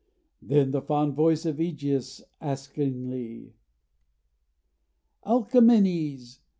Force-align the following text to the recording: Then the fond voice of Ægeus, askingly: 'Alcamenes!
Then 0.41 0.71
the 0.71 0.81
fond 0.81 1.13
voice 1.13 1.45
of 1.45 1.57
Ægeus, 1.57 2.23
askingly: 2.41 3.53
'Alcamenes! 5.23 6.39